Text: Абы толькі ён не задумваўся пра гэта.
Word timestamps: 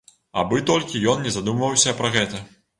Абы 0.43 0.61
толькі 0.69 1.03
ён 1.15 1.23
не 1.27 1.35
задумваўся 1.37 1.97
пра 2.03 2.15
гэта. 2.19 2.45